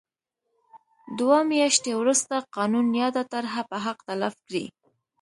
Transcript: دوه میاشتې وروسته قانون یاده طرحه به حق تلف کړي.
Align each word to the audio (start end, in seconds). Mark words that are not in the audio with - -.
دوه 1.19 1.39
میاشتې 1.51 1.91
وروسته 2.01 2.35
قانون 2.55 2.87
یاده 3.01 3.23
طرحه 3.33 3.61
به 3.69 3.77
حق 3.85 3.99
تلف 4.07 4.35
کړي. 4.47 4.65